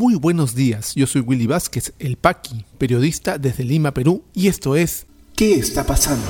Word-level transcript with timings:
Muy 0.00 0.14
buenos 0.14 0.54
días, 0.54 0.94
yo 0.94 1.06
soy 1.06 1.20
Willy 1.20 1.46
Vázquez, 1.46 1.92
el 1.98 2.16
Paqui, 2.16 2.64
periodista 2.78 3.36
desde 3.36 3.64
Lima, 3.64 3.92
Perú, 3.92 4.24
y 4.32 4.48
esto 4.48 4.74
es 4.74 5.04
¿Qué 5.36 5.56
está 5.56 5.84
pasando? 5.84 6.24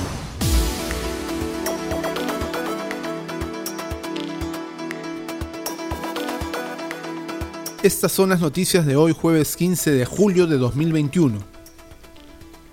Estas 7.81 8.11
son 8.11 8.31
las 8.31 8.41
noticias 8.41 8.85
de 8.85 8.97
hoy, 8.97 9.13
jueves 9.13 9.55
15 9.55 9.91
de 9.91 10.03
julio 10.03 10.47
de 10.47 10.57
2021. 10.57 11.39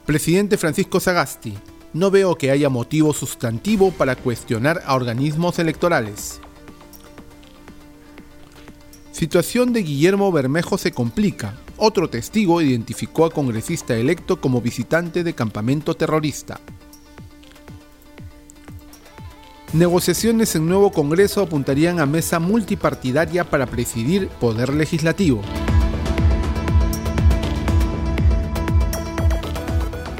Presidente 0.05 0.57
Francisco 0.57 0.99
Sagasti, 0.99 1.55
no 1.93 2.11
veo 2.11 2.35
que 2.35 2.51
haya 2.51 2.71
motivo 2.71 3.13
sustantivo 3.13 3.93
para 3.93 4.17
cuestionar 4.17 4.83
a 4.85 4.97
organismos 4.97 5.61
electorales. 5.61 6.41
Situación 9.19 9.73
de 9.73 9.83
Guillermo 9.83 10.31
Bermejo 10.31 10.79
se 10.79 10.93
complica. 10.93 11.57
Otro 11.77 12.09
testigo 12.09 12.63
identificó 12.63 13.25
a 13.25 13.33
congresista 13.33 13.97
electo 13.97 14.41
como 14.41 14.61
visitante 14.61 15.25
de 15.25 15.35
campamento 15.35 15.95
terrorista. 15.95 16.61
Negociaciones 19.73 20.55
en 20.55 20.69
nuevo 20.69 20.93
Congreso 20.93 21.43
apuntarían 21.43 21.99
a 21.99 22.07
mesa 22.07 22.39
multipartidaria 22.39 23.43
para 23.43 23.67
presidir 23.67 24.29
poder 24.29 24.73
legislativo. 24.73 25.43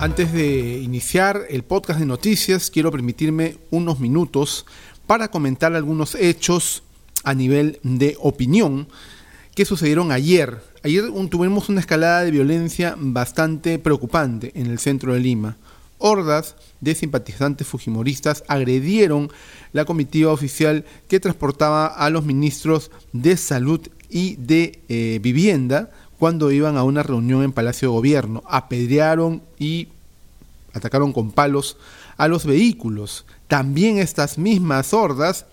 Antes 0.01 0.33
de 0.33 0.81
iniciar 0.81 1.43
el 1.51 1.63
podcast 1.63 2.01
de 2.01 2.07
noticias, 2.07 2.69
quiero 2.69 2.91
permitirme 2.91 3.59
unos 3.71 4.01
minutos 4.01 4.67
para 5.07 5.29
comentar 5.29 5.73
algunos 5.75 6.17
hechos 6.17 6.83
a 7.25 7.35
nivel 7.35 7.81
de 7.83 8.17
opinión 8.21 8.89
que 9.55 9.65
sucedieron 9.65 10.13
ayer. 10.13 10.63
Ayer 10.85 11.05
tuvimos 11.31 11.69
una 11.69 11.81
escalada 11.81 12.23
de 12.23 12.31
violencia 12.31 12.95
bastante 12.97 13.79
preocupante 13.79 14.53
en 14.55 14.67
el 14.67 14.79
centro 14.79 15.15
de 15.15 15.21
Lima. 15.21 15.57
Hordas 15.99 16.55
de 16.81 16.95
simpatizantes 16.95 17.67
fujimoristas 17.67 18.45
agredieron 18.47 19.31
la 19.73 19.85
comitiva 19.85 20.33
oficial 20.33 20.85
que 21.09 21.19
transportaba 21.19 21.87
a 21.87 22.09
los 22.09 22.25
ministros 22.25 22.93
de 23.13 23.37
Salud 23.37 23.81
y 24.09 24.37
de 24.37 24.81
eh, 24.89 25.19
Vivienda 25.21 25.91
cuando 26.19 26.53
iban 26.53 26.77
a 26.77 26.85
una 26.85 27.03
reunión 27.03 27.43
en 27.43 27.53
Palacio 27.53 27.89
de 27.89 27.95
Gobierno. 27.95 28.45
Apedrearon 28.47 29.43
y 29.59 29.89
atacaron 30.73 31.13
con 31.13 31.33
palos 31.33 31.77
a 32.17 32.29
los 32.29 32.47
vehículos. 32.47 33.25
También 33.49 33.99
estas 33.99 34.39
mismas 34.39 34.95
hordas 34.95 35.47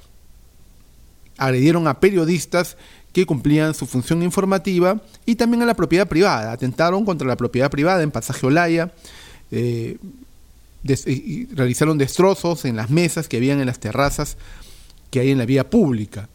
agredieron 1.38 1.88
a 1.88 2.00
periodistas 2.00 2.78
que 3.16 3.26
cumplían 3.26 3.74
su 3.74 3.86
función 3.86 4.24
informativa 4.24 5.02
y 5.26 5.36
también 5.36 5.64
a 5.64 5.66
la 5.66 5.74
propiedad 5.74 6.08
privada. 6.08 6.52
Atentaron 6.52 7.06
contra 7.06 7.28
la 7.28 7.38
propiedad 7.38 7.72
privada 7.72 8.04
en 8.04 8.12
Pasaje 8.12 8.46
Olaya, 8.46 8.92
eh, 9.52 9.98
realizaron 11.54 11.98
destrozos 11.98 12.66
en 12.66 12.76
las 12.76 12.90
mesas 12.90 13.28
que 13.28 13.38
habían 13.38 13.60
en 13.60 13.68
las 13.68 13.80
terrazas 13.80 14.38
que 15.10 15.22
hay 15.22 15.32
en 15.32 15.38
la 15.38 15.46
vía 15.46 15.70
pública. 15.70 16.28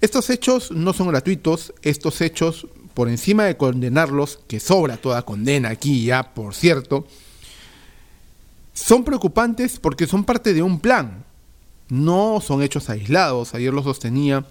Estos 0.00 0.30
hechos 0.30 0.70
no 0.70 0.92
son 0.92 1.08
gratuitos, 1.08 1.74
estos 1.82 2.20
hechos, 2.20 2.68
por 2.94 3.08
encima 3.08 3.44
de 3.44 3.56
condenarlos, 3.56 4.38
que 4.46 4.60
sobra 4.60 4.96
toda 4.96 5.22
condena 5.22 5.70
aquí 5.70 6.04
ya, 6.04 6.34
por 6.34 6.54
cierto, 6.54 7.06
son 8.72 9.02
preocupantes 9.04 9.80
porque 9.80 10.06
son 10.06 10.22
parte 10.22 10.54
de 10.54 10.62
un 10.62 10.78
plan 10.78 11.25
no 11.88 12.40
son 12.40 12.62
hechos 12.62 12.90
aislados, 12.90 13.54
ayer 13.54 13.72
lo 13.72 13.82
sostenía 13.82 14.46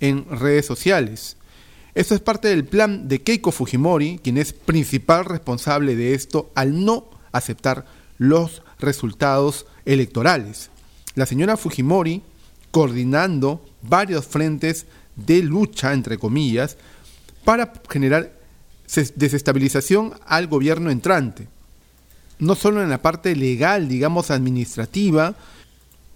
en 0.00 0.24
redes 0.30 0.66
sociales. 0.66 1.36
Esto 1.94 2.14
es 2.14 2.20
parte 2.20 2.48
del 2.48 2.64
plan 2.64 3.08
de 3.08 3.22
Keiko 3.22 3.50
Fujimori, 3.50 4.20
quien 4.22 4.38
es 4.38 4.52
principal 4.52 5.24
responsable 5.24 5.96
de 5.96 6.14
esto 6.14 6.50
al 6.54 6.84
no 6.84 7.10
aceptar 7.32 7.86
los 8.18 8.62
resultados 8.78 9.66
electorales. 9.84 10.70
La 11.14 11.26
señora 11.26 11.56
Fujimori, 11.56 12.22
coordinando 12.70 13.64
varios 13.82 14.26
frentes 14.26 14.86
de 15.16 15.42
lucha, 15.42 15.92
entre 15.92 16.18
comillas, 16.18 16.76
para 17.44 17.72
generar 17.88 18.32
desestabilización 19.16 20.14
al 20.26 20.46
gobierno 20.46 20.90
entrante. 20.90 21.48
No 22.38 22.54
solo 22.54 22.82
en 22.82 22.90
la 22.90 23.02
parte 23.02 23.34
legal, 23.34 23.88
digamos, 23.88 24.30
administrativa, 24.30 25.34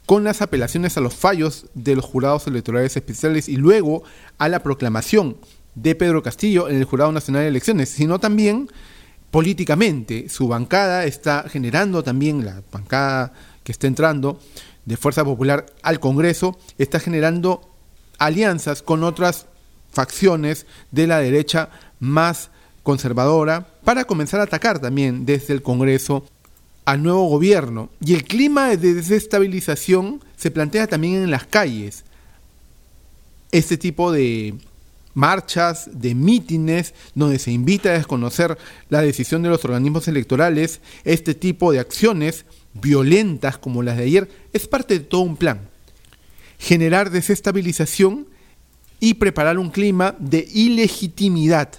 con 0.07 0.25
las 0.25 0.43
apelaciones 0.43 0.97
a 0.97 1.01
los 1.01 1.15
fallos 1.15 1.67
de 1.75 1.97
los 1.97 2.05
jurados 2.05 2.47
electorales 2.47 2.97
especiales 2.97 3.49
y 3.49 3.57
luego 3.57 4.03
a 4.39 4.49
la 4.49 4.63
proclamación 4.63 5.37
de 5.75 5.95
Pedro 5.95 6.23
Castillo 6.23 6.69
en 6.69 6.77
el 6.77 6.85
Jurado 6.85 7.13
Nacional 7.13 7.43
de 7.43 7.49
Elecciones, 7.49 7.89
sino 7.89 8.19
también 8.19 8.69
políticamente. 9.31 10.29
Su 10.29 10.49
bancada 10.49 11.07
está 11.07 11.49
generando 11.49 12.03
también, 12.03 12.45
la 12.45 12.63
bancada 12.71 13.33
que 13.65 13.73
está 13.73 13.87
entrando 13.87 14.39
de 14.85 14.97
Fuerza 14.97 15.25
Popular 15.25 15.67
al 15.83 16.01
Congreso, 16.01 16.59
está 16.79 17.01
generando 17.01 17.71
alianzas 18.19 18.83
con 18.83 19.05
otras 19.05 19.47
facciones 19.91 20.67
de 20.91 21.07
la 21.07 21.19
derecha 21.19 21.71
más 22.01 22.51
conservadora 22.83 23.69
para 23.85 24.05
comenzar 24.05 24.41
a 24.41 24.45
atacar 24.45 24.81
también 24.81 25.25
desde 25.25 25.55
el 25.55 25.63
Congreso 25.63 26.25
al 26.85 27.03
nuevo 27.03 27.29
gobierno. 27.29 27.91
Y 28.05 28.15
el 28.15 28.25
clima 28.25 28.77
de 28.77 28.95
desestabilización 28.95 30.21
se 30.37 30.51
plantea 30.51 30.87
también 30.87 31.23
en 31.23 31.31
las 31.31 31.47
calles. 31.47 32.05
Este 33.51 33.77
tipo 33.77 34.13
de 34.13 34.55
marchas, 35.15 35.91
de 35.93 36.15
mítines, 36.15 36.95
donde 37.15 37.39
se 37.39 37.53
invita 37.53 37.91
a 37.91 37.99
desconocer 37.99 38.57
la 38.89 39.03
decisión 39.03 39.43
de 39.43 39.51
los 39.51 39.65
organismos 39.65 40.09
electorales, 40.09 40.81
este 41.05 41.35
tipo 41.35 41.73
de 41.73 41.81
acciones 41.81 42.45
violentas 42.75 43.59
como 43.59 43.83
las 43.83 43.99
de 43.99 44.05
ayer, 44.05 44.31
es 44.53 44.67
parte 44.67 44.95
de 44.95 45.05
todo 45.05 45.21
un 45.21 45.37
plan. 45.37 45.69
Generar 46.59 47.11
desestabilización 47.11 48.27
y 49.01 49.15
preparar 49.15 49.59
un 49.59 49.71
clima 49.71 50.15
de 50.19 50.49
ilegitimidad 50.53 51.71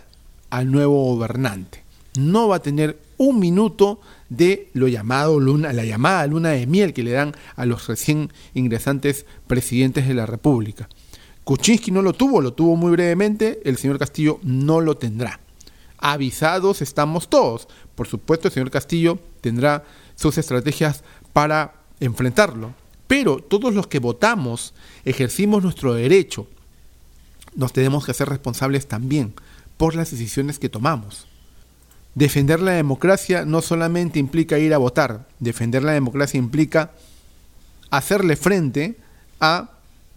al 0.50 0.72
nuevo 0.72 1.16
gobernante. 1.16 1.81
No 2.18 2.50
va 2.50 2.58
a 2.58 2.62
tener 2.62 3.00
un 3.18 3.40
minuto 3.40 4.00
de 4.38 4.69
lo 4.73 4.88
llamado 4.88 5.39
luna, 5.39 5.73
la 5.73 5.85
llamada 5.85 6.25
luna 6.27 6.49
de 6.49 6.67
miel 6.67 6.94
que 6.94 7.03
le 7.03 7.11
dan 7.11 7.33
a 7.55 7.66
los 7.66 7.88
recién 7.88 8.31
ingresantes 8.53 9.25
presidentes 9.47 10.07
de 10.07 10.13
la 10.13 10.25
República. 10.25 10.89
Kuczynski 11.44 11.91
no 11.91 12.01
lo 12.01 12.13
tuvo, 12.13 12.41
lo 12.41 12.53
tuvo 12.53 12.75
muy 12.75 12.91
brevemente, 12.91 13.61
el 13.66 13.77
señor 13.77 13.99
Castillo 13.99 14.39
no 14.44 14.81
lo 14.81 14.95
tendrá. 14.95 15.39
Avisados 15.97 16.81
estamos 16.81 17.29
todos. 17.29 17.67
Por 17.95 18.07
supuesto, 18.07 18.47
el 18.47 18.53
señor 18.53 18.71
Castillo 18.71 19.19
tendrá 19.41 19.83
sus 20.16 20.38
estrategias 20.38 21.03
para 21.31 21.75
enfrentarlo. 22.00 22.73
Pero 23.07 23.38
todos 23.38 23.73
los 23.73 23.88
que 23.88 24.00
votamos, 24.00 24.73
ejercimos 25.05 25.63
nuestro 25.63 25.94
derecho, 25.94 26.47
nos 27.55 27.73
tenemos 27.73 28.05
que 28.05 28.11
hacer 28.11 28.29
responsables 28.29 28.88
también 28.88 29.33
por 29.77 29.95
las 29.95 30.11
decisiones 30.11 30.59
que 30.59 30.69
tomamos. 30.69 31.27
Defender 32.16 32.59
la 32.59 32.74
democracia 32.74 33.44
no 33.44 33.62
solamente 33.62 34.19
implica 34.19 34.59
ir 34.59 34.74
a 34.74 34.78
votar, 34.78 35.25
defender 35.40 35.84
la 35.84 35.94
democracia 35.94 36.38
implica 36.38 36.91
hacerle 37.90 38.35
frente 38.35 38.97
a 39.40 39.72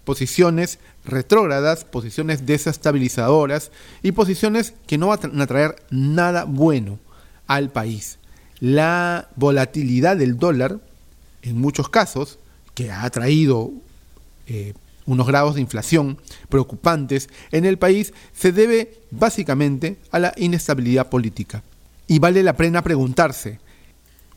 posiciones 0.05 0.79
retrógradas, 1.05 1.85
posiciones 1.85 2.45
desestabilizadoras 2.45 3.71
y 4.03 4.13
posiciones 4.13 4.75
que 4.87 4.99
no 4.99 5.09
van 5.09 5.41
a 5.41 5.47
traer 5.47 5.77
nada 5.91 6.45
bueno 6.45 6.99
al 7.47 7.71
país. 7.71 8.19
La 8.61 9.29
volatilidad 9.37 10.17
del 10.17 10.39
dólar, 10.39 10.79
en 11.43 11.61
muchos 11.61 11.89
casos, 11.89 12.39
que 12.75 12.93
ha 12.93 13.09
traído 13.11 13.73
eh, 14.47 14.75
unos 15.07 15.27
grados 15.27 15.55
de 15.55 15.63
inflación 15.63 16.19
preocupantes 16.49 17.29
en 17.53 17.65
el 17.65 17.79
país, 17.79 18.13
se 18.35 18.53
debe 18.53 18.99
básicamente 19.11 19.97
a 20.11 20.19
la 20.19 20.35
inestabilidad 20.37 21.09
política. 21.09 21.63
Y 22.09 22.19
vale 22.19 22.43
la 22.43 22.57
pena 22.57 22.83
preguntarse, 22.83 23.59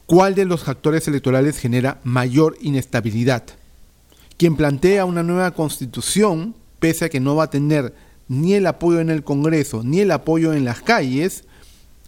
¿cuál 0.05 0.33
de 0.35 0.45
los 0.45 0.67
actores 0.67 1.07
electorales 1.07 1.59
genera 1.59 1.99
mayor 2.03 2.57
inestabilidad? 2.61 3.43
Quien 4.37 4.55
plantea 4.55 5.05
una 5.05 5.21
nueva 5.21 5.51
constitución, 5.51 6.55
pese 6.79 7.05
a 7.05 7.09
que 7.09 7.19
no 7.19 7.35
va 7.35 7.45
a 7.45 7.49
tener 7.49 7.93
ni 8.27 8.53
el 8.53 8.65
apoyo 8.67 8.99
en 8.99 9.09
el 9.09 9.23
Congreso 9.23 9.83
ni 9.83 9.99
el 9.99 10.11
apoyo 10.11 10.53
en 10.53 10.65
las 10.65 10.81
calles, 10.81 11.43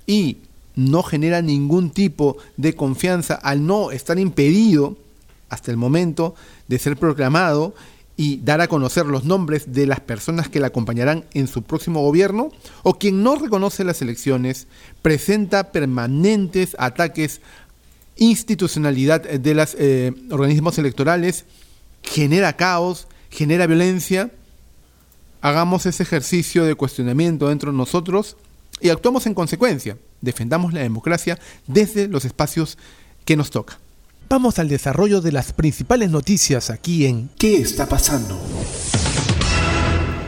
y 0.08 0.38
no 0.76 1.04
genera 1.04 1.42
ningún 1.42 1.92
tipo 1.92 2.38
de 2.58 2.76
confianza 2.76 3.36
al 3.36 3.66
no 3.66 3.92
estar 3.92 4.18
impedido 4.18 4.98
hasta 5.50 5.70
el 5.70 5.78
momento 5.78 6.34
de 6.68 6.80
ser 6.80 6.98
proclamado 6.98 7.76
y 8.18 8.38
dar 8.38 8.62
a 8.62 8.68
conocer 8.68 9.06
los 9.06 9.24
nombres 9.24 9.74
de 9.74 9.88
las 9.88 10.00
personas 10.00 10.50
que 10.50 10.60
la 10.60 10.68
acompañarán 10.68 11.26
en 11.34 11.48
su 11.48 11.64
próximo 11.64 12.02
gobierno, 12.02 12.52
o 12.84 13.00
quien 13.00 13.24
no 13.24 13.36
reconoce 13.36 13.84
las 13.84 14.02
elecciones 14.02 14.68
presenta 15.02 15.72
permanentes 15.72 16.76
ataques 16.78 17.42
institucionalidad 18.18 19.22
de 19.22 19.54
los 19.56 19.76
eh, 19.80 20.14
organismos 20.30 20.78
electorales, 20.78 21.46
genera 22.04 22.56
caos, 22.56 23.08
genera 23.32 23.66
violencia. 23.66 24.32
Hagamos 25.42 25.88
ese 25.88 26.04
ejercicio 26.04 26.66
de 26.66 26.76
cuestionamiento 26.76 27.50
dentro 27.50 27.72
de 27.72 27.78
nosotros 27.78 28.38
y 28.80 28.90
actuamos 28.90 29.26
en 29.26 29.34
consecuencia. 29.34 29.98
Defendamos 30.22 30.74
la 30.74 30.82
democracia 30.82 31.40
desde 31.66 32.08
los 32.08 32.26
espacios 32.26 32.78
que 33.26 33.36
nos 33.36 33.50
toca. 33.50 33.80
Vamos 34.32 34.60
al 34.60 34.70
desarrollo 34.70 35.20
de 35.20 35.34
las 35.34 35.52
principales 35.52 36.10
noticias 36.10 36.70
aquí 36.70 37.06
en 37.06 37.30
¿Qué 37.38 37.58
está 37.58 37.86
pasando? 37.90 38.40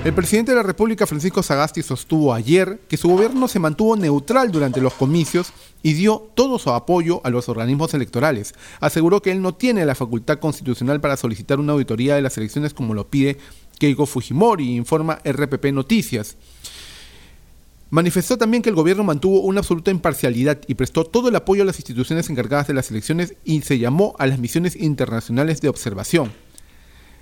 El 0.04 0.14
presidente 0.14 0.52
de 0.52 0.58
la 0.58 0.64
República, 0.64 1.08
Francisco 1.08 1.42
Sagasti, 1.42 1.82
sostuvo 1.84 2.34
ayer 2.34 2.82
que 2.90 2.98
su 2.98 3.08
gobierno 3.08 3.48
se 3.48 3.60
mantuvo 3.60 3.96
neutral 3.96 4.52
durante 4.52 4.82
los 4.82 4.94
comicios 4.96 5.54
y 5.84 5.94
dio 5.94 6.30
todo 6.36 6.60
su 6.60 6.72
apoyo 6.72 7.22
a 7.24 7.30
los 7.30 7.48
organismos 7.48 7.94
electorales. 7.94 8.56
Aseguró 8.82 9.22
que 9.22 9.32
él 9.32 9.42
no 9.42 9.56
tiene 9.56 9.86
la 9.86 9.96
facultad 9.96 10.38
constitucional 10.38 11.00
para 11.00 11.16
solicitar 11.16 11.62
una 11.62 11.72
auditoría 11.72 12.16
de 12.16 12.24
las 12.24 12.38
elecciones 12.38 12.74
como 12.74 12.94
lo 12.94 13.08
pide 13.08 13.38
Keiko 13.80 14.06
Fujimori, 14.06 14.76
informa 14.76 15.22
RPP 15.24 15.68
Noticias. 15.72 16.36
Manifestó 17.94 18.40
también 18.40 18.64
que 18.64 18.70
el 18.70 18.76
gobierno 18.76 19.04
mantuvo 19.04 19.42
una 19.42 19.60
absoluta 19.60 19.92
imparcialidad 19.92 20.60
y 20.66 20.74
prestó 20.74 21.04
todo 21.04 21.30
el 21.30 21.36
apoyo 21.36 21.62
a 21.62 21.66
las 21.68 21.78
instituciones 21.78 22.28
encargadas 22.28 22.66
de 22.66 22.74
las 22.74 22.90
elecciones 22.90 23.36
y 23.46 23.62
se 23.62 23.78
llamó 23.78 24.16
a 24.18 24.26
las 24.26 24.40
misiones 24.40 24.76
internacionales 24.76 25.62
de 25.62 25.70
observación. 25.70 26.32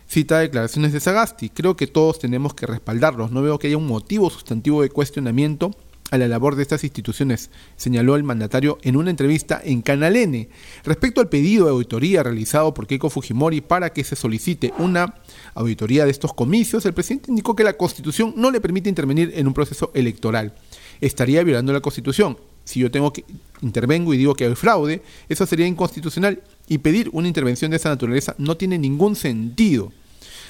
Cita 0.08 0.40
declaraciones 0.40 0.94
de 0.94 1.02
Sagasti. 1.02 1.50
Creo 1.50 1.76
que 1.76 1.88
todos 1.88 2.20
tenemos 2.20 2.54
que 2.54 2.68
respaldarlos. 2.68 3.34
No 3.34 3.42
veo 3.42 3.60
que 3.60 3.68
haya 3.68 3.76
un 3.76 3.86
motivo 3.86 4.30
sustantivo 4.30 4.82
de 4.82 4.90
cuestionamiento 4.90 5.72
a 6.12 6.18
la 6.18 6.28
labor 6.28 6.56
de 6.56 6.62
estas 6.62 6.84
instituciones, 6.84 7.50
señaló 7.78 8.16
el 8.16 8.24
mandatario 8.24 8.78
en 8.84 8.98
una 8.98 9.10
entrevista 9.10 9.62
en 9.64 9.82
Canal 9.82 10.18
N. 10.18 10.50
Respecto 10.84 11.22
al 11.22 11.30
pedido 11.30 11.66
de 11.66 11.72
auditoría 11.72 12.22
realizado 12.22 12.74
por 12.74 12.86
Keiko 12.86 13.10
Fujimori 13.10 13.62
para 13.62 13.92
que 13.92 14.04
se 14.04 14.18
solicite 14.18 14.74
una 14.78 15.16
auditoría 15.56 16.04
de 16.06 16.12
estos 16.12 16.34
comicios, 16.34 16.86
el 16.86 16.94
presidente 16.94 17.32
indicó 17.32 17.56
que 17.56 17.64
la 17.64 17.74
Constitución 17.74 18.34
no 18.36 18.52
le 18.52 18.62
permite 18.62 18.90
intervenir 18.90 19.32
en 19.36 19.48
un 19.48 19.54
proceso 19.54 19.90
electoral. 19.94 20.54
Estaría 21.00 21.44
violando 21.44 21.72
la 21.72 21.80
Constitución. 21.80 22.38
Si 22.66 22.82
yo 22.82 22.92
tengo 22.92 23.12
que 23.12 23.26
intervengo 23.62 24.14
y 24.14 24.18
digo 24.18 24.36
que 24.36 24.46
hay 24.46 24.56
fraude, 24.56 25.02
eso 25.30 25.46
sería 25.46 25.66
inconstitucional 25.66 26.44
y 26.68 26.78
pedir 26.78 27.10
una 27.14 27.28
intervención 27.28 27.72
de 27.72 27.78
esa 27.78 27.90
naturaleza 27.90 28.36
no 28.38 28.56
tiene 28.58 28.78
ningún 28.78 29.16
sentido. 29.16 29.92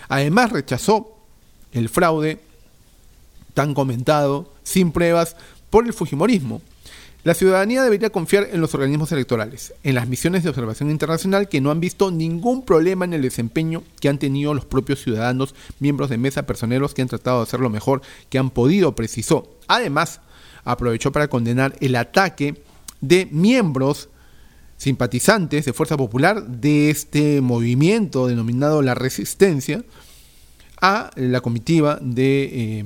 Además 0.09 0.51
rechazó 0.51 1.17
el 1.71 1.87
fraude 1.87 2.39
tan 3.53 3.73
comentado, 3.73 4.53
sin 4.63 4.91
pruebas, 4.91 5.35
por 5.69 5.85
el 5.85 5.93
Fujimorismo. 5.93 6.61
La 7.23 7.35
ciudadanía 7.35 7.83
debería 7.83 8.09
confiar 8.09 8.47
en 8.51 8.61
los 8.61 8.73
organismos 8.73 9.11
electorales, 9.11 9.75
en 9.83 9.93
las 9.93 10.07
misiones 10.07 10.41
de 10.41 10.49
observación 10.49 10.89
internacional 10.89 11.49
que 11.49 11.61
no 11.61 11.69
han 11.69 11.79
visto 11.79 12.09
ningún 12.09 12.63
problema 12.65 13.05
en 13.05 13.13
el 13.13 13.21
desempeño 13.21 13.83
que 13.99 14.09
han 14.09 14.17
tenido 14.17 14.55
los 14.55 14.65
propios 14.65 15.03
ciudadanos, 15.03 15.53
miembros 15.79 16.09
de 16.09 16.17
mesa, 16.17 16.47
personeros 16.47 16.95
que 16.95 17.03
han 17.03 17.09
tratado 17.09 17.37
de 17.37 17.43
hacer 17.43 17.59
lo 17.59 17.69
mejor 17.69 18.01
que 18.29 18.39
han 18.39 18.49
podido, 18.49 18.95
precisó. 18.95 19.55
Además, 19.67 20.19
aprovechó 20.63 21.11
para 21.11 21.27
condenar 21.27 21.75
el 21.79 21.95
ataque 21.95 22.63
de 23.01 23.27
miembros 23.31 24.09
simpatizantes 24.77 25.65
de 25.65 25.73
Fuerza 25.73 25.97
Popular 25.97 26.43
de 26.43 26.89
este 26.89 27.39
movimiento 27.41 28.25
denominado 28.25 28.81
La 28.81 28.95
Resistencia 28.95 29.83
a 30.81 31.11
la 31.15 31.41
comitiva 31.41 31.99
de 32.01 32.43
eh, 32.51 32.85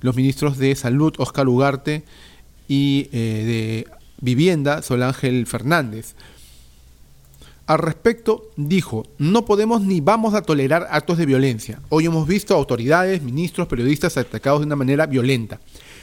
los 0.00 0.16
ministros 0.16 0.58
de 0.58 0.74
Salud 0.74 1.14
Oscar 1.18 1.48
Ugarte 1.48 2.04
y 2.68 3.08
eh, 3.12 3.84
de 3.88 3.96
Vivienda 4.20 4.82
Sol 4.82 5.02
Ángel 5.02 5.46
Fernández. 5.46 6.14
Al 7.66 7.78
respecto, 7.78 8.44
dijo, 8.56 9.06
no 9.18 9.44
podemos 9.44 9.82
ni 9.82 10.00
vamos 10.00 10.34
a 10.34 10.42
tolerar 10.42 10.86
actos 10.90 11.18
de 11.18 11.26
violencia. 11.26 11.80
Hoy 11.88 12.06
hemos 12.06 12.28
visto 12.28 12.54
autoridades, 12.54 13.22
ministros, 13.22 13.66
periodistas 13.66 14.16
atacados 14.16 14.60
de 14.60 14.66
una 14.66 14.76
manera 14.76 15.06
violenta. 15.06 15.60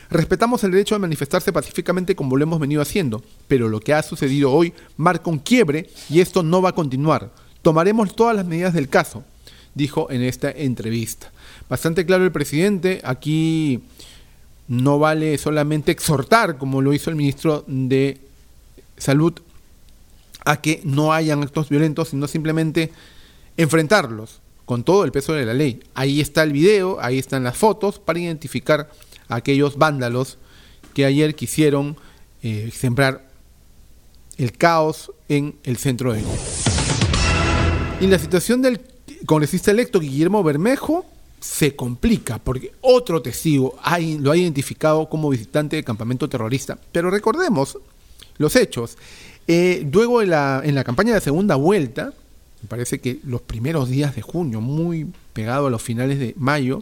Respetamos 0.09 0.63
el 0.63 0.71
derecho 0.71 0.95
a 0.95 0.99
manifestarse 0.99 1.53
pacíficamente 1.53 2.15
como 2.15 2.35
lo 2.35 2.43
hemos 2.43 2.59
venido 2.59 2.81
haciendo, 2.81 3.23
pero 3.47 3.69
lo 3.69 3.79
que 3.79 3.93
ha 3.93 4.03
sucedido 4.03 4.51
hoy 4.51 4.73
marca 4.97 5.29
un 5.29 5.39
quiebre 5.39 5.89
y 6.09 6.19
esto 6.19 6.43
no 6.43 6.61
va 6.61 6.69
a 6.69 6.75
continuar. 6.75 7.31
Tomaremos 7.61 8.13
todas 8.13 8.35
las 8.35 8.45
medidas 8.45 8.73
del 8.73 8.89
caso, 8.89 9.23
dijo 9.73 10.11
en 10.11 10.21
esta 10.21 10.51
entrevista. 10.51 11.31
Bastante 11.73 12.05
claro 12.05 12.23
el 12.23 12.31
presidente, 12.31 13.01
aquí 13.03 13.79
no 14.67 14.99
vale 14.99 15.39
solamente 15.39 15.91
exhortar, 15.91 16.59
como 16.59 16.83
lo 16.83 16.93
hizo 16.93 17.09
el 17.09 17.15
ministro 17.15 17.63
de 17.65 18.19
Salud, 18.95 19.33
a 20.45 20.61
que 20.61 20.81
no 20.83 21.13
hayan 21.13 21.41
actos 21.41 21.69
violentos, 21.69 22.09
sino 22.09 22.27
simplemente 22.27 22.91
enfrentarlos 23.57 24.39
con 24.65 24.83
todo 24.83 25.03
el 25.03 25.11
peso 25.11 25.33
de 25.33 25.47
la 25.47 25.55
ley. 25.55 25.81
Ahí 25.95 26.21
está 26.21 26.43
el 26.43 26.53
video, 26.53 26.99
ahí 27.01 27.17
están 27.17 27.43
las 27.43 27.57
fotos 27.57 27.97
para 27.97 28.19
identificar 28.19 28.91
aquellos 29.27 29.75
vándalos 29.75 30.37
que 30.93 31.05
ayer 31.05 31.33
quisieron 31.33 31.97
eh, 32.43 32.69
sembrar 32.71 33.27
el 34.37 34.51
caos 34.51 35.11
en 35.27 35.55
el 35.63 35.77
centro 35.77 36.13
de 36.13 36.21
Y 37.99 38.05
la 38.05 38.19
situación 38.19 38.61
del 38.61 38.79
congresista 39.25 39.71
electo 39.71 39.99
Guillermo 39.99 40.43
Bermejo 40.43 41.07
se 41.43 41.75
complica 41.75 42.39
porque 42.39 42.71
otro 42.79 43.21
testigo 43.21 43.75
lo 44.19 44.31
ha 44.31 44.37
identificado 44.37 45.09
como 45.09 45.29
visitante 45.29 45.75
de 45.75 45.83
campamento 45.83 46.29
terrorista. 46.29 46.77
Pero 46.93 47.11
recordemos 47.11 47.77
los 48.37 48.55
hechos. 48.55 48.97
Eh, 49.45 49.85
luego 49.91 50.21
en 50.21 50.29
la, 50.29 50.61
en 50.63 50.73
la 50.73 50.85
campaña 50.85 51.13
de 51.13 51.19
segunda 51.19 51.55
vuelta, 51.55 52.13
me 52.61 52.69
parece 52.69 53.01
que 53.01 53.19
los 53.25 53.41
primeros 53.41 53.89
días 53.89 54.15
de 54.15 54.21
junio, 54.21 54.61
muy 54.61 55.11
pegado 55.33 55.67
a 55.67 55.69
los 55.69 55.81
finales 55.81 56.17
de 56.17 56.33
mayo, 56.37 56.81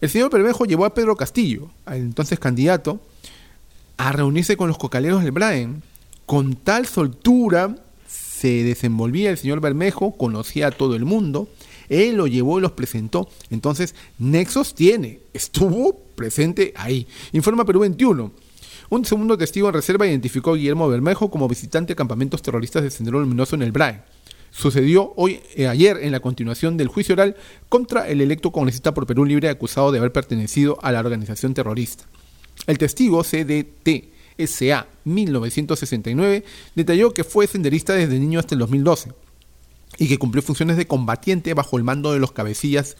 el 0.00 0.08
señor 0.08 0.30
Bermejo 0.30 0.64
llevó 0.64 0.84
a 0.84 0.94
Pedro 0.94 1.16
Castillo, 1.16 1.68
entonces 1.86 2.38
candidato, 2.38 3.00
a 3.96 4.12
reunirse 4.12 4.56
con 4.56 4.68
los 4.68 4.78
cocaleros 4.78 5.24
del 5.24 5.32
Braen. 5.32 5.82
Con 6.24 6.54
tal 6.54 6.86
soltura 6.86 7.74
se 8.06 8.62
desenvolvía 8.62 9.30
el 9.30 9.38
señor 9.38 9.60
Bermejo, 9.60 10.16
conocía 10.16 10.68
a 10.68 10.70
todo 10.70 10.94
el 10.94 11.04
mundo, 11.04 11.48
él 11.88 12.16
lo 12.16 12.26
llevó 12.26 12.58
y 12.58 12.62
los 12.62 12.72
presentó. 12.72 13.28
Entonces, 13.50 13.94
Nexos 14.18 14.74
tiene, 14.74 15.20
estuvo 15.32 15.98
presente 16.14 16.72
ahí. 16.76 17.06
Informa 17.32 17.64
Perú 17.64 17.80
21. 17.80 18.32
Un 18.90 19.04
segundo 19.04 19.38
testigo 19.38 19.68
en 19.68 19.74
reserva 19.74 20.06
identificó 20.06 20.52
a 20.52 20.56
Guillermo 20.56 20.88
Bermejo 20.88 21.30
como 21.30 21.48
visitante 21.48 21.92
de 21.92 21.96
campamentos 21.96 22.42
terroristas 22.42 22.82
de 22.82 22.90
Sendero 22.90 23.20
Luminoso 23.20 23.56
en 23.56 23.62
el 23.62 23.72
Braen 23.72 24.02
sucedió 24.52 25.14
hoy, 25.16 25.40
eh, 25.56 25.66
ayer, 25.66 25.98
en 26.02 26.12
la 26.12 26.20
continuación 26.20 26.76
del 26.76 26.88
juicio 26.88 27.14
oral 27.14 27.36
contra 27.68 28.08
el 28.08 28.20
electo 28.20 28.52
congresista 28.52 28.94
por 28.94 29.06
Perú 29.06 29.24
Libre 29.24 29.48
acusado 29.48 29.90
de 29.90 29.98
haber 29.98 30.12
pertenecido 30.12 30.78
a 30.82 30.92
la 30.92 31.00
organización 31.00 31.54
terrorista. 31.54 32.04
El 32.66 32.78
testigo 32.78 33.24
CDT-SA 33.24 34.86
1969 35.04 36.44
detalló 36.74 37.14
que 37.14 37.24
fue 37.24 37.46
senderista 37.46 37.94
desde 37.94 38.20
niño 38.20 38.38
hasta 38.38 38.54
el 38.54 38.60
2012 38.60 39.10
y 39.98 40.08
que 40.08 40.18
cumplió 40.18 40.42
funciones 40.42 40.76
de 40.76 40.86
combatiente 40.86 41.54
bajo 41.54 41.76
el 41.76 41.84
mando 41.84 42.12
de 42.12 42.18
los 42.18 42.32
cabecillas 42.32 42.96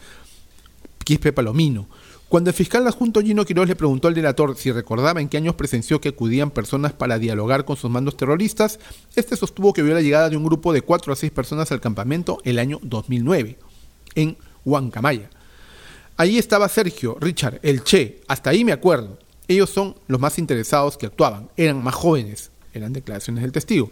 Quispe 1.03 1.33
Palomino, 1.33 1.87
cuando 2.33 2.49
el 2.49 2.55
fiscal 2.55 2.87
adjunto 2.87 3.21
Gino 3.21 3.45
Quiroz 3.45 3.67
le 3.67 3.75
preguntó 3.75 4.07
al 4.07 4.15
delator 4.15 4.57
si 4.57 4.71
recordaba 4.71 5.21
en 5.21 5.29
qué 5.29 5.37
años 5.37 5.53
presenció 5.53 6.01
que 6.01 6.09
acudían 6.09 6.49
personas 6.49 6.91
para 6.91 7.19
dialogar 7.19 7.63
con 7.63 7.77
sus 7.77 7.91
mandos 7.91 8.17
terroristas, 8.17 8.79
este 9.15 9.35
sostuvo 9.35 9.71
que 9.71 9.83
vio 9.83 9.93
la 9.93 10.01
llegada 10.01 10.31
de 10.31 10.37
un 10.37 10.43
grupo 10.43 10.73
de 10.73 10.81
4 10.81 11.13
a 11.13 11.15
6 11.15 11.31
personas 11.31 11.71
al 11.71 11.79
campamento 11.79 12.39
el 12.43 12.57
año 12.57 12.79
2009, 12.81 13.59
en 14.15 14.35
Huancamaya. 14.65 15.29
Allí 16.17 16.39
estaba 16.39 16.69
Sergio, 16.69 17.17
Richard, 17.21 17.59
el 17.61 17.83
Che, 17.83 18.21
hasta 18.27 18.49
ahí 18.49 18.65
me 18.65 18.71
acuerdo. 18.71 19.19
Ellos 19.47 19.69
son 19.69 19.95
los 20.07 20.19
más 20.19 20.39
interesados 20.39 20.97
que 20.97 21.05
actuaban, 21.05 21.49
eran 21.55 21.83
más 21.83 21.93
jóvenes, 21.93 22.49
eran 22.73 22.93
declaraciones 22.93 23.43
del 23.43 23.51
testigo. 23.51 23.89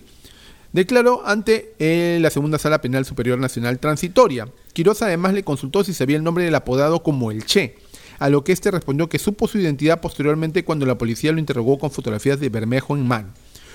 Declaró 0.74 1.22
ante 1.26 1.74
eh, 1.80 2.20
la 2.22 2.30
segunda 2.30 2.58
sala 2.58 2.82
penal 2.82 3.06
superior 3.06 3.38
nacional 3.40 3.80
transitoria. 3.80 4.48
Quiroz 4.74 5.02
además 5.02 5.34
le 5.34 5.44
consultó 5.44 5.84
si 5.84 5.94
sabía 5.94 6.18
el 6.18 6.24
nombre 6.24 6.46
del 6.46 6.56
apodado 6.56 7.04
como 7.04 7.32
el 7.32 7.46
Che 7.46 7.76
a 8.22 8.30
lo 8.30 8.44
que 8.44 8.52
este 8.52 8.70
respondió 8.70 9.10
que 9.10 9.18
supo 9.18 9.48
su 9.48 9.58
identidad 9.58 10.00
posteriormente 10.00 10.64
cuando 10.64 10.86
la 10.86 10.96
policía 10.96 11.32
lo 11.32 11.40
interrogó 11.40 11.80
con 11.80 11.90
fotografías 11.90 12.40
de 12.40 12.50
Bermejo 12.50 12.96
en 12.96 13.08
mano. 13.08 13.30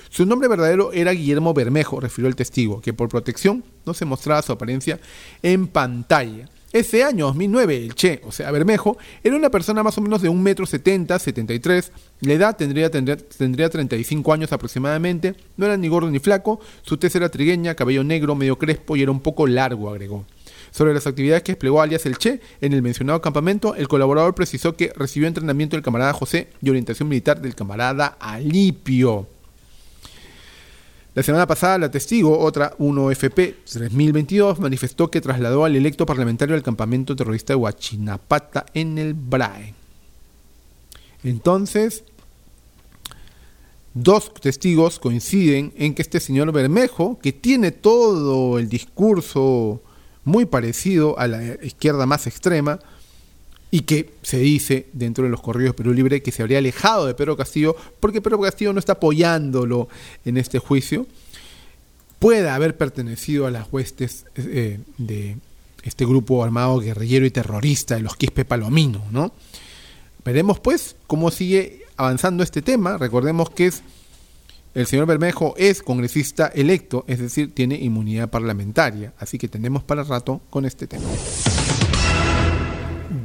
Su 0.09 0.25
nombre 0.25 0.47
verdadero 0.47 0.93
era 0.93 1.11
Guillermo 1.11 1.53
Bermejo, 1.53 1.99
refirió 1.99 2.29
el 2.29 2.37
testigo, 2.37 2.79
que 2.79 2.93
por 2.93 3.09
protección 3.09 3.65
no 3.85 3.93
se 3.93 4.05
mostraba 4.05 4.41
su 4.41 4.53
apariencia 4.53 5.01
en 5.43 5.67
pantalla. 5.67 6.47
Ese 6.73 7.03
año, 7.03 7.27
2009, 7.27 7.77
el 7.77 7.95
Che, 7.95 8.21
o 8.25 8.31
sea, 8.31 8.51
Bermejo, 8.51 8.97
era 9.23 9.37
una 9.37 9.49
persona 9.49 9.83
más 9.83 9.97
o 9.97 10.01
menos 10.01 10.21
de 10.21 10.29
1,70 10.29 11.11
m, 11.11 11.19
73, 11.19 11.91
la 12.21 12.33
edad 12.33 12.57
tendría, 12.57 12.91
tendría, 12.91 13.15
tendría 13.15 13.69
35 13.69 14.33
años 14.33 14.51
aproximadamente, 14.51 15.35
no 15.55 15.65
era 15.65 15.77
ni 15.77 15.87
gordo 15.87 16.11
ni 16.11 16.19
flaco, 16.19 16.59
su 16.81 16.97
tez 16.97 17.15
era 17.15 17.29
trigueña, 17.29 17.75
cabello 17.75 18.03
negro, 18.03 18.35
medio 18.35 18.57
crespo 18.57 18.97
y 18.97 19.01
era 19.01 19.11
un 19.11 19.21
poco 19.21 19.47
largo, 19.47 19.89
agregó. 19.89 20.25
Sobre 20.71 20.93
las 20.93 21.07
actividades 21.07 21.43
que 21.43 21.53
desplegó 21.53 21.81
alias 21.81 22.05
El 22.05 22.17
Che 22.17 22.41
en 22.59 22.73
el 22.73 22.81
mencionado 22.81 23.21
campamento, 23.21 23.73
el 23.75 23.87
colaborador 23.87 24.35
precisó 24.35 24.75
que 24.75 24.91
recibió 24.93 25.29
entrenamiento 25.29 25.77
del 25.77 25.83
camarada 25.83 26.11
José 26.11 26.49
y 26.61 26.69
orientación 26.69 27.07
militar 27.07 27.41
del 27.41 27.55
camarada 27.55 28.17
Alipio. 28.19 29.36
La 31.17 31.23
semana 31.23 31.47
pasada, 31.47 31.79
la 31.79 31.89
testigo, 31.89 32.37
otra 32.37 32.77
1FP 32.77 33.55
3022, 33.65 34.59
manifestó 34.59 35.09
que 35.09 35.19
trasladó 35.19 35.65
al 35.65 35.75
electo 35.75 36.05
parlamentario 36.05 36.53
al 36.53 36.61
campamento 36.61 37.15
terrorista 37.15 37.53
de 37.53 37.57
Huachinapata 37.57 38.67
en 38.75 38.99
el 38.99 39.15
BRAE. 39.15 39.73
Entonces, 41.23 42.03
Dos 43.95 44.31
testigos 44.31 44.99
coinciden 44.99 45.73
en 45.75 45.95
que 45.95 46.03
este 46.03 46.19
señor 46.19 46.51
Bermejo, 46.51 47.17
que 47.17 47.33
tiene 47.33 47.71
todo 47.71 48.59
el 48.59 48.69
discurso 48.69 49.81
muy 50.23 50.45
parecido 50.45 51.17
a 51.17 51.27
la 51.27 51.41
izquierda 51.63 52.05
más 52.05 52.27
extrema, 52.27 52.77
y 53.69 53.81
que 53.81 54.13
se 54.21 54.39
dice 54.39 54.87
dentro 54.93 55.25
de 55.25 55.29
los 55.29 55.41
corridos 55.41 55.75
Perú 55.75 55.93
Libre 55.93 56.21
que 56.21 56.31
se 56.31 56.41
habría 56.41 56.59
alejado 56.59 57.05
de 57.05 57.13
Pedro 57.13 57.35
Castillo 57.35 57.75
porque 57.99 58.21
Pedro 58.21 58.39
Castillo 58.39 58.73
no 58.73 58.79
está 58.79 58.93
apoyándolo 58.93 59.89
en 60.25 60.37
este 60.37 60.59
juicio, 60.59 61.05
pueda 62.19 62.55
haber 62.55 62.77
pertenecido 62.77 63.45
a 63.45 63.51
las 63.51 63.67
huestes 63.71 64.25
eh, 64.35 64.79
de 64.97 65.37
este 65.83 66.05
grupo 66.05 66.43
armado 66.43 66.79
guerrillero 66.79 67.25
y 67.25 67.31
terrorista 67.31 67.95
de 67.95 68.01
los 68.01 68.15
Quispe 68.15 68.45
Palomino, 68.45 69.03
¿no? 69.11 69.33
Veremos 70.23 70.59
pues 70.59 70.95
cómo 71.07 71.31
sigue 71.31 71.83
avanzando 71.95 72.43
este 72.43 72.61
tema. 72.61 72.97
Recordemos 72.97 73.49
que 73.49 73.67
es 73.67 73.83
el 74.73 74.85
señor 74.85 75.07
Bermejo 75.07 75.55
es 75.57 75.81
congresista 75.81 76.47
electo, 76.47 77.03
es 77.07 77.19
decir, 77.19 77.53
tiene 77.55 77.75
inmunidad 77.75 78.29
parlamentaria, 78.29 79.13
así 79.17 79.37
que 79.37 79.47
tenemos 79.47 79.83
para 79.83 80.03
rato 80.03 80.41
con 80.49 80.65
este 80.65 80.85
tema 80.85 81.07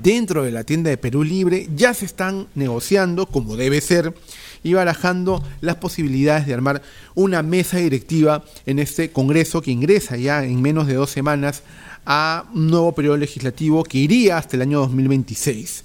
dentro 0.03 0.45
de 0.45 0.51
la 0.51 0.65
tienda 0.65 0.91
de 0.91 0.97
Perú 0.97 1.25
Libre 1.25 1.69
ya 1.75 1.95
se 1.95 2.05
están 2.05 2.49
negociando, 2.55 3.27
como 3.27 3.57
debe 3.57 3.81
ser, 3.81 4.15
y 4.63 4.75
barajando 4.75 5.43
las 5.61 5.77
posibilidades 5.77 6.47
de 6.47 6.55
armar 6.55 6.83
una 7.15 7.43
mesa 7.43 7.79
directiva 7.79 8.45
en 8.67 8.79
este 8.79 9.11
Congreso 9.11 9.61
que 9.61 9.73
ingresa 9.73 10.17
ya 10.17 10.45
en 10.45 10.63
menos 10.63 10.87
de 10.87 10.95
dos 10.95 11.11
semanas 11.11 11.63
a 12.07 12.47
un 12.55 12.69
nuevo 12.69 12.93
periodo 12.93 13.17
legislativo 13.17 13.85
que 13.85 13.99
iría 13.99 14.39
hasta 14.39 14.57
el 14.57 14.63
año 14.63 14.81
2026. 14.81 15.85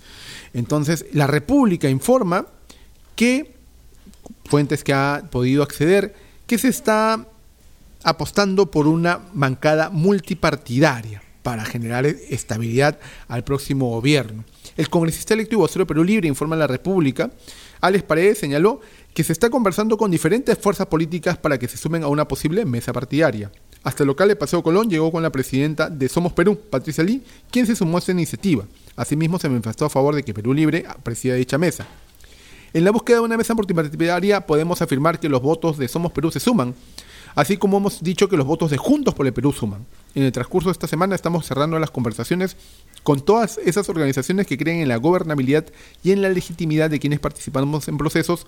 Entonces, 0.54 1.06
la 1.12 1.28
República 1.28 1.90
informa 1.90 2.48
que, 3.16 3.56
fuentes 4.46 4.84
que 4.84 4.94
ha 4.94 5.24
podido 5.32 5.64
acceder, 5.64 6.16
que 6.46 6.58
se 6.58 6.70
está 6.70 7.28
apostando 8.04 8.72
por 8.72 8.88
una 8.88 9.20
bancada 9.34 9.90
multipartidaria 9.90 11.22
para 11.48 11.64
generar 11.64 12.06
estabilidad 12.06 13.00
al 13.30 13.46
próximo 13.46 13.90
gobierno. 13.90 14.44
El 14.76 14.90
congresista 14.90 15.34
electo 15.34 15.56
y 15.56 15.58
vocero 15.58 15.88
Perú 15.88 16.04
Libre 16.04 16.28
informa 16.28 16.58
a 16.58 16.60
la 16.60 16.68
República. 16.68 17.32
Alex 17.80 18.04
Paredes 18.04 18.38
señaló 18.38 18.82
que 19.14 19.24
se 19.24 19.32
está 19.32 19.50
conversando 19.50 19.96
con 19.96 20.12
diferentes 20.12 20.58
fuerzas 20.58 20.88
políticas 20.88 21.38
para 21.38 21.58
que 21.58 21.70
se 21.70 21.78
sumen 21.78 22.04
a 22.04 22.10
una 22.10 22.28
posible 22.28 22.66
mesa 22.66 22.92
partidaria. 22.92 23.50
Hasta 23.82 24.04
el 24.04 24.08
local 24.08 24.28
de 24.28 24.36
Paseo 24.36 24.62
Colón 24.62 24.90
llegó 24.90 25.10
con 25.10 25.24
la 25.24 25.30
presidenta 25.30 25.90
de 25.90 26.10
Somos 26.10 26.34
Perú, 26.34 26.60
Patricia 26.70 27.02
Lee, 27.02 27.24
quien 27.50 27.66
se 27.66 27.78
sumó 27.78 27.96
a 27.96 28.00
esta 28.00 28.12
iniciativa. 28.12 28.66
Asimismo, 28.98 29.40
se 29.40 29.48
manifestó 29.48 29.86
a 29.86 29.90
favor 29.90 30.16
de 30.16 30.24
que 30.24 30.34
Perú 30.34 30.54
Libre 30.54 30.86
presida 31.02 31.36
dicha 31.36 31.58
mesa. 31.58 31.88
En 32.74 32.84
la 32.84 32.92
búsqueda 32.92 33.20
de 33.20 33.24
una 33.24 33.38
mesa 33.38 33.54
multipartidaria 33.54 34.46
podemos 34.46 34.82
afirmar 34.82 35.18
que 35.18 35.30
los 35.30 35.42
votos 35.42 35.78
de 35.78 35.88
Somos 35.88 36.12
Perú 36.12 36.30
se 36.30 36.42
suman, 36.42 36.76
así 37.38 37.56
como 37.56 37.78
hemos 37.78 38.02
dicho 38.02 38.28
que 38.28 38.36
los 38.36 38.48
votos 38.48 38.72
de 38.72 38.78
Juntos 38.78 39.14
por 39.14 39.28
el 39.28 39.32
Perú 39.32 39.54
suman. 39.54 39.86
En 40.16 40.24
el 40.24 40.32
transcurso 40.32 40.70
de 40.70 40.74
esta 40.74 40.88
semana 40.88 41.14
estamos 41.14 41.46
cerrando 41.46 41.78
las 41.78 41.92
conversaciones 41.92 42.58
con 43.04 43.22
todas 43.22 43.60
esas 43.60 43.88
organizaciones 43.90 44.48
que 44.48 44.58
creen 44.58 44.80
en 44.80 44.88
la 44.88 44.98
gobernabilidad 44.98 45.66
y 46.04 46.12
en 46.12 46.24
la 46.24 46.30
legitimidad 46.30 46.90
de 46.90 47.00
quienes 47.00 47.20
participamos 47.20 47.88
en 47.88 47.98
procesos 48.00 48.48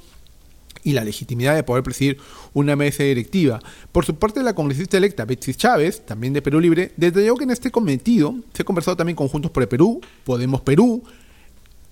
y 0.84 0.94
la 0.94 1.04
legitimidad 1.04 1.54
de 1.56 1.62
poder 1.62 1.84
presidir 1.84 2.18
una 2.54 2.76
mesa 2.76 3.04
directiva. 3.04 3.60
Por 3.92 4.06
su 4.06 4.16
parte, 4.16 4.42
la 4.42 4.56
congresista 4.56 4.98
electa 4.98 5.24
Betsy 5.24 5.54
Chávez, 5.54 6.04
también 6.04 6.34
de 6.34 6.42
Perú 6.42 6.60
Libre, 6.60 6.92
detalló 6.98 7.36
que 7.36 7.44
en 7.44 7.52
este 7.52 7.70
cometido 7.70 8.34
se 8.54 8.64
ha 8.64 8.66
conversado 8.66 8.98
también 8.98 9.16
con 9.16 9.28
Juntos 9.28 9.52
por 9.52 9.62
el 9.62 9.70
Perú, 9.70 10.02
Podemos 10.24 10.62
Perú, 10.62 11.04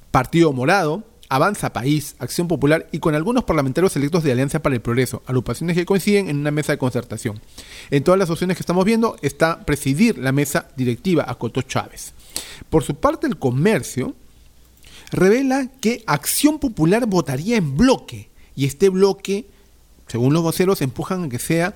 Partido 0.09 0.51
Morado, 0.51 1.03
Avanza 1.29 1.73
País, 1.73 2.15
Acción 2.19 2.47
Popular 2.47 2.87
y 2.91 2.99
con 2.99 3.15
algunos 3.15 3.43
parlamentarios 3.43 3.95
electos 3.95 4.23
de 4.23 4.31
Alianza 4.31 4.61
para 4.61 4.75
el 4.75 4.81
Progreso, 4.81 5.23
agrupaciones 5.25 5.75
que 5.75 5.85
coinciden 5.85 6.29
en 6.29 6.37
una 6.37 6.51
mesa 6.51 6.71
de 6.71 6.77
concertación. 6.77 7.41
En 7.91 8.03
todas 8.03 8.17
las 8.17 8.29
opciones 8.29 8.55
que 8.55 8.61
estamos 8.61 8.85
viendo 8.85 9.17
está 9.21 9.65
presidir 9.65 10.17
la 10.17 10.31
mesa 10.31 10.69
directiva 10.77 11.25
a 11.27 11.35
Coto 11.35 11.61
Chávez. 11.61 12.13
Por 12.69 12.83
su 12.83 12.95
parte, 12.95 13.27
el 13.27 13.37
comercio 13.37 14.15
revela 15.11 15.69
que 15.81 16.03
Acción 16.07 16.59
Popular 16.59 17.05
votaría 17.05 17.57
en 17.57 17.75
bloque 17.75 18.29
y 18.55 18.65
este 18.65 18.89
bloque, 18.89 19.45
según 20.07 20.33
los 20.33 20.43
voceros, 20.43 20.81
empujan 20.81 21.25
a 21.25 21.29
que 21.29 21.39
sea 21.39 21.75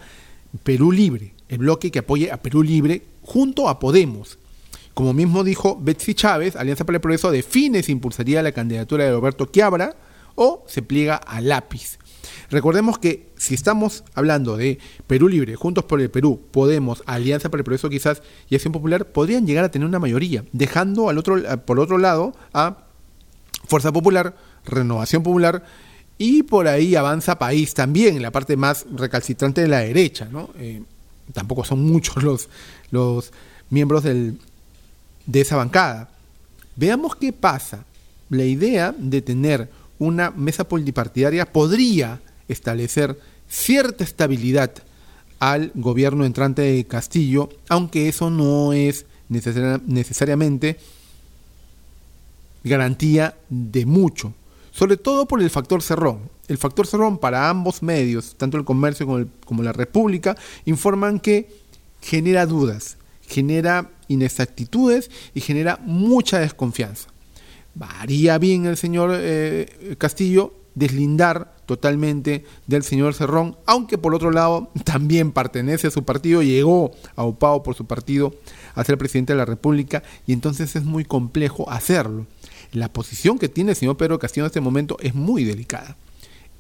Perú 0.64 0.92
Libre, 0.92 1.34
el 1.50 1.60
bloque 1.60 1.92
que 1.92 2.00
apoye 2.00 2.32
a 2.32 2.38
Perú 2.38 2.64
Libre 2.64 3.04
junto 3.22 3.70
a 3.70 3.80
Podemos, 3.80 4.38
como 5.02 5.16
mismo 5.16 5.44
dijo 5.44 5.80
Betsy 5.82 6.14
Chávez, 6.14 6.56
Alianza 6.56 6.86
para 6.86 6.98
el 6.98 7.02
Progreso 7.02 7.32
define 7.32 7.82
si 7.82 7.92
impulsaría 7.92 8.44
la 8.44 8.52
candidatura 8.52 9.04
de 9.04 9.10
Roberto 9.10 9.50
Quiabra 9.50 9.96
o 10.36 10.64
se 10.68 10.84
pliega 10.84 11.16
a 11.16 11.42
lápiz. 11.42 11.98
Recordemos 12.52 13.00
que 13.00 13.32
si 13.36 13.56
estamos 13.56 14.04
hablando 14.14 14.58
de 14.58 14.78
Perú 15.08 15.28
Libre, 15.28 15.56
Juntos 15.56 15.86
por 15.86 16.02
el 16.02 16.12
Perú, 16.12 16.40
Podemos, 16.52 17.02
Alianza 17.08 17.50
para 17.50 17.62
el 17.62 17.64
Progreso 17.64 17.90
quizás 17.90 18.22
y 18.48 18.54
Acción 18.54 18.74
Popular, 18.74 19.12
podrían 19.12 19.48
llegar 19.48 19.66
a 19.66 19.72
tener 19.72 19.88
una 19.88 19.98
mayoría, 19.98 20.46
dejando 20.52 21.10
al 21.10 21.18
otro, 21.18 21.42
por 21.66 21.80
otro 21.80 21.98
lado 21.98 22.34
a 22.54 22.86
Fuerza 23.66 23.92
Popular, 23.92 24.38
Renovación 24.66 25.24
Popular 25.24 25.64
y 26.20 26.44
por 26.44 26.68
ahí 26.68 26.94
avanza 26.94 27.40
País 27.40 27.74
también, 27.74 28.22
la 28.22 28.30
parte 28.30 28.56
más 28.56 28.86
recalcitrante 28.94 29.62
de 29.62 29.68
la 29.68 29.80
derecha. 29.80 30.30
¿no? 30.32 30.52
Eh, 30.60 30.84
tampoco 31.34 31.64
son 31.64 31.82
muchos 31.82 32.22
los, 32.22 32.50
los 32.92 33.34
miembros 33.72 34.04
del, 34.04 34.38
de 35.32 35.42
esa 35.42 35.56
bancada. 35.56 36.10
Veamos 36.76 37.16
qué 37.16 37.32
pasa. 37.32 37.86
La 38.30 38.44
idea 38.44 38.94
de 38.98 39.22
tener 39.22 39.70
una 40.00 40.32
mesa 40.32 40.66
multipartidaria 40.70 41.46
podría 41.46 42.22
establecer 42.48 43.18
cierta 43.48 44.04
estabilidad 44.04 44.72
al 45.40 45.72
gobierno 45.76 46.26
entrante 46.26 46.62
de 46.62 46.86
Castillo, 46.86 47.50
aunque 47.68 48.10
eso 48.10 48.30
no 48.30 48.74
es 48.74 49.06
necesariamente 49.30 50.78
garantía 52.64 53.36
de 53.50 53.86
mucho, 53.86 54.34
sobre 54.72 54.98
todo 54.98 55.26
por 55.28 55.42
el 55.42 55.50
factor 55.50 55.82
cerrón. 55.82 56.30
El 56.48 56.58
factor 56.58 56.86
cerrón 56.86 57.18
para 57.18 57.50
ambos 57.50 57.82
medios, 57.82 58.36
tanto 58.38 58.58
el 58.58 58.66
comercio 58.66 59.08
como 59.46 59.64
la 59.64 59.72
República, 59.72 60.36
informan 60.66 61.20
que 61.20 61.50
genera 62.02 62.46
dudas, 62.46 62.98
genera 63.32 63.90
inexactitudes 64.08 65.10
y 65.34 65.42
genera 65.42 65.80
mucha 65.84 66.40
desconfianza. 66.40 67.10
Varía 67.74 68.38
bien 68.38 68.66
el 68.66 68.76
señor 68.76 69.12
eh, 69.14 69.96
Castillo 69.98 70.54
deslindar 70.76 71.56
totalmente 71.66 72.46
del 72.68 72.84
señor 72.84 73.14
Cerrón, 73.14 73.58
aunque 73.66 73.98
por 73.98 74.14
otro 74.14 74.32
lado 74.32 74.72
también 74.84 75.32
pertenece 75.32 75.88
a 75.88 75.92
su 75.92 76.04
partido, 76.04 76.42
llegó 76.42 76.92
aupado 77.16 77.64
por 77.64 77.76
su 77.76 77.86
partido 77.86 78.34
a 78.76 78.84
ser 78.84 78.98
presidente 78.98 79.34
de 79.34 79.38
la 79.38 79.46
República 79.46 80.04
y 80.28 80.34
entonces 80.34 80.76
es 80.76 80.84
muy 80.84 81.06
complejo 81.06 81.70
hacerlo. 81.70 82.28
La 82.74 82.92
posición 82.92 83.38
que 83.38 83.50
tiene 83.50 83.72
el 83.72 83.78
señor 83.78 83.98
Pedro 83.98 84.20
Castillo 84.20 84.46
en 84.46 84.48
este 84.48 84.62
momento 84.62 84.98
es 85.02 85.14
muy 85.14 85.44
delicada. 85.44 85.98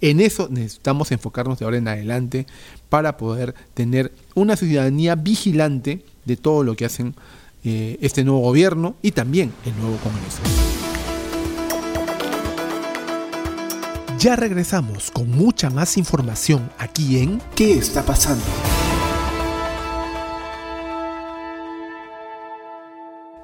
En 0.01 0.19
eso 0.19 0.47
necesitamos 0.49 1.11
enfocarnos 1.11 1.59
de 1.59 1.65
ahora 1.65 1.77
en 1.77 1.87
adelante 1.87 2.47
para 2.89 3.17
poder 3.17 3.53
tener 3.75 4.11
una 4.33 4.55
ciudadanía 4.55 5.13
vigilante 5.13 6.03
de 6.25 6.37
todo 6.37 6.63
lo 6.63 6.75
que 6.75 6.85
hacen 6.85 7.15
eh, 7.63 7.99
este 8.01 8.23
nuevo 8.23 8.41
gobierno 8.41 8.95
y 9.03 9.11
también 9.11 9.53
el 9.63 9.77
nuevo 9.77 9.97
Congreso. 9.97 10.41
Ya 14.17 14.35
regresamos 14.35 15.11
con 15.11 15.29
mucha 15.29 15.69
más 15.69 15.97
información 15.97 16.71
aquí 16.79 17.19
en 17.19 17.39
¿Qué 17.55 17.73
está 17.73 18.03
pasando? 18.03 18.43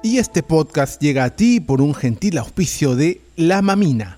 Y 0.02 0.18
este 0.18 0.42
podcast 0.42 1.00
llega 1.00 1.24
a 1.24 1.30
ti 1.30 1.60
por 1.60 1.80
un 1.80 1.94
gentil 1.94 2.38
auspicio 2.38 2.96
de 2.96 3.20
La 3.36 3.62
Mamina 3.62 4.17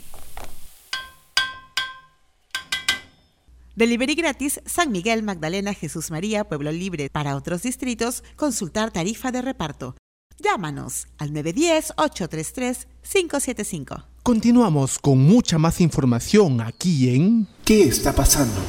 Delivery 3.75 4.15
gratis 4.15 4.59
San 4.65 4.91
Miguel, 4.91 5.21
Magdalena, 5.23 5.73
Jesús 5.73 6.11
María, 6.11 6.43
Pueblo 6.43 6.69
Libre. 6.71 7.09
Para 7.09 7.37
otros 7.37 7.63
distritos, 7.63 8.23
consultar 8.35 8.91
tarifa 8.91 9.31
de 9.31 9.41
reparto. 9.41 9.95
Llámanos 10.39 11.07
al 11.17 11.31
910-833-575. 11.31 14.03
Continuamos 14.23 14.99
con 14.99 15.17
mucha 15.19 15.57
más 15.57 15.81
información 15.81 16.61
aquí 16.61 17.15
en 17.15 17.47
¿Qué 17.63 17.83
está 17.83 18.13
pasando? 18.13 18.59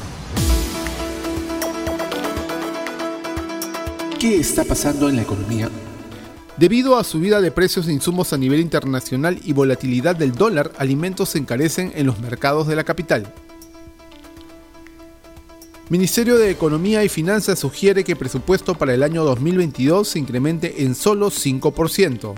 ¿Qué 4.18 4.38
está 4.38 4.64
pasando 4.64 5.08
en 5.08 5.16
la 5.16 5.22
economía? 5.22 5.68
Debido 6.56 6.96
a 6.96 7.02
subida 7.02 7.40
de 7.40 7.50
precios 7.50 7.86
de 7.86 7.92
insumos 7.92 8.32
a 8.32 8.38
nivel 8.38 8.60
internacional 8.60 9.40
y 9.42 9.52
volatilidad 9.52 10.14
del 10.14 10.30
dólar, 10.32 10.70
alimentos 10.78 11.30
se 11.30 11.38
encarecen 11.38 11.90
en 11.96 12.06
los 12.06 12.20
mercados 12.20 12.68
de 12.68 12.76
la 12.76 12.84
capital. 12.84 13.26
Ministerio 15.92 16.38
de 16.38 16.50
Economía 16.50 17.04
y 17.04 17.10
Finanzas 17.10 17.58
sugiere 17.58 18.02
que 18.02 18.12
el 18.12 18.18
presupuesto 18.18 18.74
para 18.74 18.94
el 18.94 19.02
año 19.02 19.24
2022 19.24 20.08
se 20.08 20.18
incremente 20.18 20.84
en 20.84 20.94
solo 20.94 21.30
5%. 21.30 22.32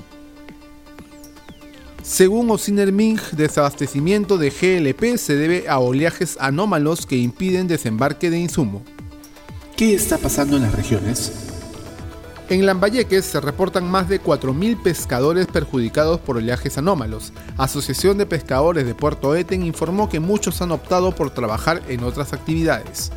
Según 2.02 2.50
Osiner 2.50 2.90
Ming, 2.90 3.20
desabastecimiento 3.30 4.38
de 4.38 4.50
GLP 4.50 5.16
se 5.18 5.36
debe 5.36 5.68
a 5.68 5.78
oleajes 5.78 6.36
anómalos 6.40 7.06
que 7.06 7.14
impiden 7.14 7.68
desembarque 7.68 8.28
de 8.28 8.40
insumo. 8.40 8.82
¿Qué 9.76 9.94
está 9.94 10.18
pasando 10.18 10.56
en 10.56 10.64
las 10.64 10.74
regiones? 10.74 11.32
En 12.48 12.66
Lambayeques 12.66 13.24
se 13.24 13.40
reportan 13.40 13.88
más 13.88 14.08
de 14.08 14.20
4.000 14.20 14.82
pescadores 14.82 15.46
perjudicados 15.46 16.18
por 16.18 16.38
oleajes 16.38 16.76
anómalos. 16.76 17.32
Asociación 17.56 18.18
de 18.18 18.26
Pescadores 18.26 18.84
de 18.84 18.96
Puerto 18.96 19.36
Eten 19.36 19.64
informó 19.64 20.08
que 20.08 20.18
muchos 20.18 20.60
han 20.60 20.72
optado 20.72 21.14
por 21.14 21.30
trabajar 21.30 21.82
en 21.86 22.02
otras 22.02 22.32
actividades. 22.32 23.12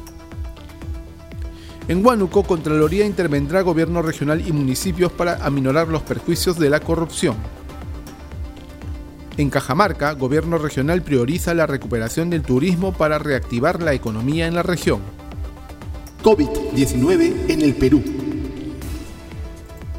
En 1.88 2.06
Huánuco, 2.06 2.44
Contraloría 2.44 3.06
intervendrá 3.06 3.62
gobierno 3.62 4.02
regional 4.02 4.46
y 4.46 4.52
municipios 4.52 5.10
para 5.12 5.36
aminorar 5.46 5.88
los 5.88 6.02
perjuicios 6.02 6.60
de 6.60 6.70
la 6.70 6.82
corrupción. 6.82 7.38
En 9.38 9.50
Cajamarca, 9.50 10.12
gobierno 10.14 10.58
regional 10.58 11.02
prioriza 11.02 11.54
la 11.54 11.66
recuperación 11.66 12.30
del 12.30 12.42
turismo 12.42 12.92
para 12.92 13.20
reactivar 13.20 13.82
la 13.82 13.94
economía 13.94 14.48
en 14.48 14.56
la 14.56 14.64
región. 14.64 15.00
COVID-19 16.24 17.50
en 17.50 17.62
el 17.62 17.76
Perú. 17.76 18.04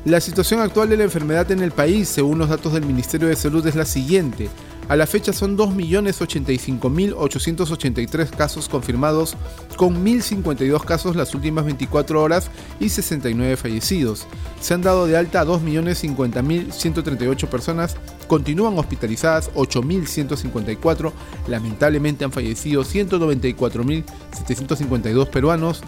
La 0.05 0.21
situación 0.21 0.61
actual 0.61 0.91
de 0.91 0.97
la 0.99 1.05
enfermedad 1.05 1.51
en 1.53 1.63
el 1.63 1.71
país, 1.71 2.09
según 2.09 2.39
los 2.39 2.51
datos 2.51 2.75
del 2.75 2.85
Ministerio 2.85 3.29
de 3.29 3.37
Salud, 3.37 3.67
es 3.67 3.77
la 3.77 3.87
siguiente. 3.87 4.51
A 4.89 4.97
la 4.97 5.07
fecha 5.07 5.33
son 5.35 5.59
2.085.883 5.59 8.31
casos 8.31 8.71
confirmados, 8.71 9.37
con 9.77 10.03
1.052 10.03 10.83
casos 10.83 11.15
las 11.15 11.35
últimas 11.35 11.67
24 11.67 12.23
horas 12.23 12.51
y 12.81 12.89
69 12.89 13.59
fallecidos. 13.59 14.27
Se 14.61 14.73
han 14.73 14.81
dado 14.81 15.07
de 15.07 15.19
alta 15.19 15.43
a 15.43 15.45
2.050.138 15.45 17.49
personas, 17.49 17.97
continúan 18.27 18.79
hospitalizadas 18.79 19.53
8.154, 19.53 21.13
lamentablemente 21.49 22.25
han 22.25 22.33
fallecido 22.33 22.83
194.752 22.83 25.29
peruanos 25.29 25.83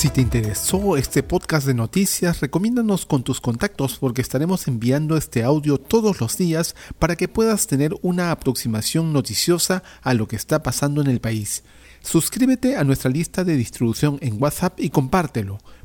Si 0.04 0.10
te 0.10 0.20
interesó 0.20 0.98
este 0.98 1.22
podcast 1.22 1.66
de 1.66 1.72
noticias, 1.72 2.40
recomiéndanos 2.40 3.06
con 3.06 3.22
tus 3.22 3.40
contactos 3.40 3.96
porque 3.96 4.20
estaremos 4.20 4.68
enviando 4.68 5.16
este 5.16 5.44
audio 5.44 5.78
todos 5.78 6.20
los 6.20 6.36
días 6.36 6.76
para 6.98 7.16
que 7.16 7.26
puedas 7.26 7.66
tener 7.66 7.96
una 8.02 8.30
aproximación 8.30 9.14
noticiosa 9.14 9.82
a 10.02 10.12
lo 10.12 10.28
que 10.28 10.36
está 10.36 10.62
pasando 10.62 11.00
en 11.00 11.06
el 11.06 11.20
país. 11.20 11.64
Suscríbete 12.02 12.76
a 12.76 12.84
nuestra 12.84 13.10
lista 13.10 13.44
de 13.44 13.56
distribución 13.56 14.18
en 14.20 14.36
WhatsApp 14.42 14.78
y 14.78 14.90
compártelo. 14.90 15.56